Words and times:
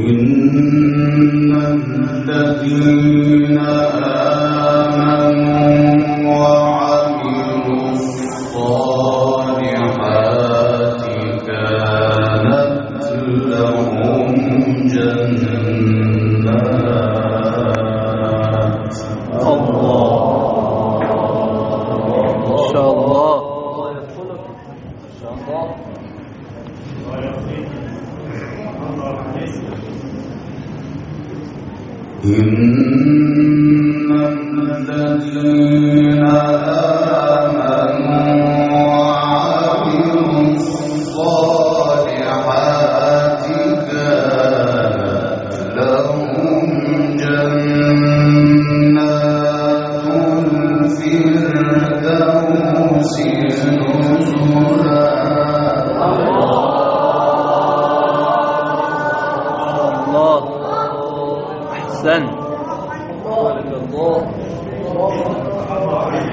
إن 0.00 1.52
الذين 2.28 3.58
آمنوا 4.78 5.77
Mm-hmm. 32.28 32.67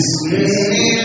بسم 0.00 0.34
الله 0.34 0.99